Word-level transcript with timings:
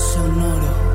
Sonoro. 0.00 0.90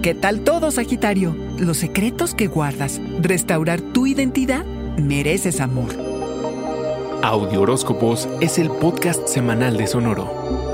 ¿Qué 0.00 0.14
tal 0.14 0.40
todo, 0.40 0.70
Sagitario? 0.70 1.34
Los 1.58 1.78
secretos 1.78 2.34
que 2.34 2.46
guardas, 2.46 3.00
restaurar 3.20 3.80
tu 3.80 4.06
identidad, 4.06 4.64
mereces 4.96 5.60
amor. 5.60 5.90
Audio 7.22 7.62
Horóscopos 7.62 8.28
es 8.40 8.58
el 8.58 8.70
podcast 8.70 9.26
semanal 9.26 9.76
de 9.76 9.86
Sonoro. 9.88 10.71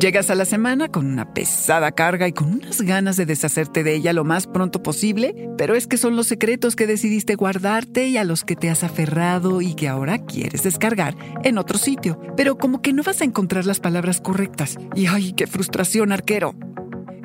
Llegas 0.00 0.28
a 0.28 0.34
la 0.34 0.44
semana 0.44 0.88
con 0.88 1.06
una 1.06 1.32
pesada 1.32 1.92
carga 1.92 2.28
y 2.28 2.32
con 2.32 2.52
unas 2.52 2.82
ganas 2.82 3.16
de 3.16 3.26
deshacerte 3.26 3.84
de 3.84 3.94
ella 3.94 4.12
lo 4.12 4.24
más 4.24 4.46
pronto 4.46 4.82
posible, 4.82 5.48
pero 5.56 5.74
es 5.74 5.86
que 5.86 5.96
son 5.96 6.16
los 6.16 6.26
secretos 6.26 6.76
que 6.76 6.86
decidiste 6.86 7.36
guardarte 7.36 8.08
y 8.08 8.16
a 8.18 8.24
los 8.24 8.44
que 8.44 8.56
te 8.56 8.68
has 8.68 8.84
aferrado 8.84 9.62
y 9.62 9.74
que 9.74 9.88
ahora 9.88 10.18
quieres 10.18 10.64
descargar 10.64 11.16
en 11.42 11.58
otro 11.58 11.78
sitio. 11.78 12.20
Pero 12.36 12.58
como 12.58 12.82
que 12.82 12.92
no 12.92 13.02
vas 13.02 13.22
a 13.22 13.24
encontrar 13.24 13.64
las 13.66 13.80
palabras 13.80 14.20
correctas. 14.20 14.76
Y 14.94 15.06
ay, 15.06 15.32
qué 15.32 15.46
frustración, 15.46 16.12
arquero. 16.12 16.54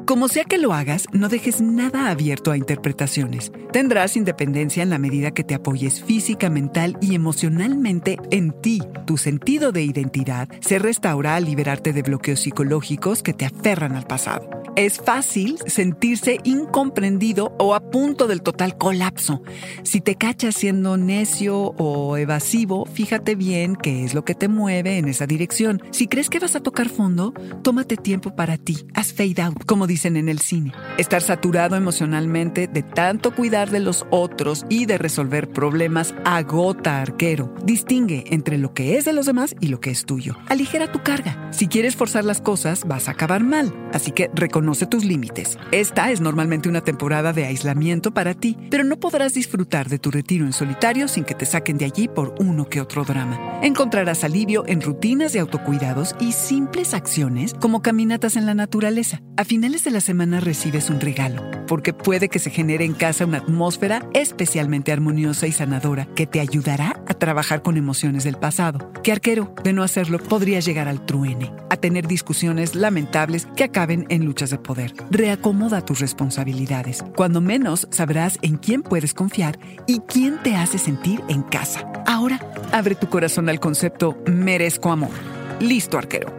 Como 0.10 0.28
sea 0.28 0.44
que 0.44 0.58
lo 0.58 0.74
hagas, 0.74 1.06
no 1.14 1.30
dejes 1.30 1.62
nada 1.62 2.10
abierto 2.10 2.50
a 2.50 2.58
interpretaciones. 2.58 3.52
Tendrás 3.72 4.18
independencia 4.18 4.82
en 4.82 4.90
la 4.90 4.98
medida 4.98 5.30
que 5.30 5.44
te 5.44 5.54
apoyes 5.54 6.02
física, 6.02 6.50
mental 6.50 6.98
y 7.00 7.14
emocionalmente 7.14 8.18
en 8.32 8.60
ti. 8.60 8.82
Tu 9.06 9.18
sentido 9.18 9.72
de 9.72 9.84
identidad 9.84 10.50
se 10.62 10.80
restaura 10.80 11.36
al 11.36 11.46
liberarte 11.46 11.94
de 11.94 12.02
bloqueos 12.02 12.40
psicológicos 12.40 13.22
que 13.22 13.34
te 13.34 13.46
aferran 13.46 13.96
al 13.96 14.08
pasado. 14.08 14.50
Es 14.76 14.98
fácil 14.98 15.58
sentirse 15.68 16.40
incomprendido 16.44 17.54
o 17.60 17.76
a 17.76 17.80
punto 17.92 18.28
del 18.28 18.42
total 18.42 18.78
colapso. 18.78 19.44
Si 19.84 20.00
te 20.00 20.16
cachas 20.16 20.56
siendo 20.56 20.96
necio 20.96 21.74
o 21.78 22.18
evasivo, 22.18 22.86
fíjate 22.86 23.36
bien 23.36 23.76
qué 23.76 24.06
es 24.06 24.14
lo 24.14 24.24
que 24.24 24.36
te 24.36 24.48
mueve 24.48 24.98
en 24.98 25.08
esa 25.08 25.28
dirección. 25.28 25.82
Si 25.92 26.08
crees 26.08 26.30
que 26.30 26.40
vas 26.40 26.56
a 26.56 26.62
tocar 26.62 26.90
fondo, 26.90 27.34
tómate 27.62 27.98
tiempo 27.98 28.36
para 28.36 28.58
ti. 28.58 28.88
Haz 28.94 29.14
fade 29.14 29.42
out, 29.42 29.66
como 29.66 29.86
en 30.06 30.30
el 30.30 30.40
cine. 30.40 30.74
Estar 30.98 31.22
saturado 31.22 31.76
emocionalmente 31.76 32.68
de 32.68 32.84
tanto 32.84 33.34
cuidar 33.34 33.70
de 33.70 33.80
los 33.80 34.06
otros 34.10 34.66
y 34.70 34.86
de 34.86 34.98
resolver 34.98 35.50
problemas 35.50 36.14
agota 36.26 37.02
arquero. 37.02 37.54
Distingue 37.64 38.24
entre 38.28 38.58
lo 38.58 38.74
que 38.74 38.98
es 38.98 39.06
de 39.06 39.14
los 39.14 39.26
demás 39.26 39.56
y 39.60 39.68
lo 39.68 39.80
que 39.80 39.92
es 39.92 40.06
tuyo. 40.06 40.38
Aligera 40.48 40.92
tu 40.92 41.02
carga. 41.04 41.50
Si 41.52 41.68
quieres 41.68 41.96
forzar 41.96 42.26
las 42.26 42.42
cosas, 42.42 42.86
vas 42.86 43.08
a 43.08 43.12
acabar 43.12 43.44
mal. 43.44 43.74
Así 43.94 44.12
que 44.12 44.30
reconoce 44.34 44.86
tus 44.86 45.06
límites. 45.06 45.58
Esta 45.72 46.12
es 46.12 46.22
normalmente 46.22 46.70
una 46.70 46.82
temporada 46.82 47.34
de 47.34 47.46
aislamiento 47.46 48.14
para 48.14 48.34
ti, 48.34 48.58
pero 48.70 48.84
no 48.84 49.00
podrás 49.00 49.34
disfrutar 49.34 49.90
de 49.90 50.00
tu 50.00 50.12
retiro 50.12 50.46
en 50.46 50.54
solitario 50.54 51.08
sin 51.08 51.24
que 51.24 51.36
te 51.36 51.46
saquen 51.46 51.78
de 51.78 51.86
allí 51.86 52.08
por 52.08 52.36
uno 52.40 52.68
que 52.70 52.82
otro 52.82 53.04
drama. 53.04 53.60
Encontrarás 53.62 54.24
alivio 54.24 54.64
en 54.68 54.82
rutinas 54.82 55.34
de 55.34 55.40
autocuidados 55.40 56.16
y 56.20 56.32
simples 56.32 56.94
acciones 56.94 57.54
como 57.54 57.82
caminatas 57.82 58.36
en 58.36 58.46
la 58.46 58.54
naturaleza. 58.54 59.22
A 59.38 59.46
finales 59.46 59.84
de 59.84 59.89
la 59.90 60.02
semana 60.02 60.40
recibes 60.40 60.90
un 60.90 61.00
regalo, 61.00 61.44
porque 61.68 61.94
puede 61.94 62.30
que 62.30 62.40
se 62.40 62.50
genere 62.50 62.86
en 62.86 62.94
casa 62.94 63.26
una 63.26 63.40
atmósfera 63.40 64.08
especialmente 64.14 64.92
armoniosa 64.92 65.48
y 65.48 65.52
sanadora 65.52 66.08
que 66.16 66.28
te 66.28 66.40
ayudará 66.40 67.02
a 67.08 67.14
trabajar 67.14 67.62
con 67.62 67.78
emociones 67.78 68.24
del 68.24 68.38
pasado. 68.38 68.92
Que 69.04 69.12
arquero, 69.12 69.54
de 69.64 69.74
no 69.74 69.84
hacerlo, 69.84 70.20
podría 70.20 70.60
llegar 70.60 70.88
al 70.88 71.06
truene, 71.06 71.52
a 71.70 71.78
tener 71.78 72.08
discusiones 72.08 72.76
lamentables 72.76 73.48
que 73.56 73.64
acaben 73.64 74.06
en 74.10 74.26
luchas 74.26 74.50
de 74.50 74.60
poder. 74.60 74.94
Reacomoda 75.10 75.84
tus 75.84 76.00
responsabilidades. 76.00 77.04
Cuando 77.16 77.42
menos 77.42 77.88
sabrás 77.92 78.40
en 78.42 78.58
quién 78.58 78.82
puedes 78.82 79.14
confiar 79.14 79.60
y 79.88 80.00
quién 80.00 80.42
te 80.44 80.56
hace 80.56 80.78
sentir 80.78 81.22
en 81.30 81.42
casa. 81.44 81.88
Ahora, 82.06 82.40
abre 82.72 82.96
tu 82.96 83.10
corazón 83.10 83.50
al 83.50 83.60
concepto 83.60 84.18
merezco 84.26 84.92
amor. 84.92 85.12
Listo, 85.60 85.98
arquero. 85.98 86.39